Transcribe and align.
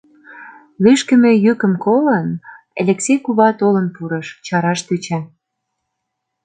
Лӱшкымӧ 0.83 1.31
йӱкым 1.45 1.73
колын, 1.85 2.29
Элексей 2.81 3.19
кува 3.25 3.49
толын 3.59 3.87
пурыш, 3.95 4.27
чараш 4.45 4.79
тӧча. 4.87 5.19